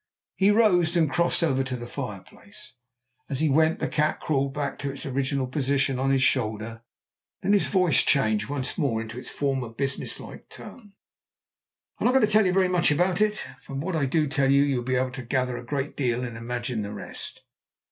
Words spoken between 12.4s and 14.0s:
you very much about it. But from what